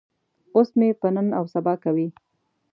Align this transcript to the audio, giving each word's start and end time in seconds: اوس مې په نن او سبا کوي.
اوس 0.55 0.69
مې 0.79 0.89
په 1.01 1.07
نن 1.15 1.27
او 1.37 1.45
سبا 1.53 1.73
کوي. 1.83 2.07